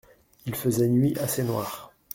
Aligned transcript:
Il 0.47 0.55
faisait 0.55 0.87
nuit 0.87 1.13
assez 1.19 1.43
noire. 1.43 1.93